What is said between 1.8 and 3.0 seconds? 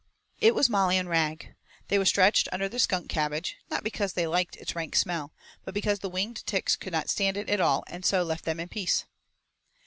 They were stretched under the